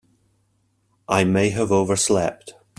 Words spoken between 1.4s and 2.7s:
have overslept.